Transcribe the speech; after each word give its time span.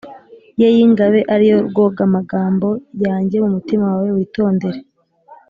Ye 0.59 0.67
y 0.75 0.77
ingabe 0.85 1.19
ari 1.33 1.45
yo 1.51 1.57
rwoga 1.67 1.99
amagambo 2.07 2.67
yanjye 3.05 3.35
mu 3.43 3.49
mutima 3.55 3.83
wawe 3.91 4.09
witondere 4.15 4.79